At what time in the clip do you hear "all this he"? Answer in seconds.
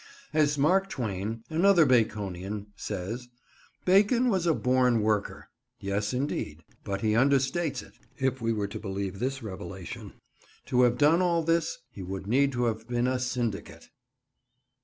11.21-12.01